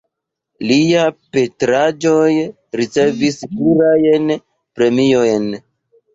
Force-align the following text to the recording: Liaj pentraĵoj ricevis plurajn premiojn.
Liaj 0.69 1.03
pentraĵoj 1.37 2.31
ricevis 2.81 3.39
plurajn 3.53 4.35
premiojn. 4.43 5.49